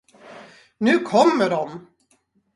Nu 0.77 0.99
kommer 1.03 1.49
dom! 1.49 1.87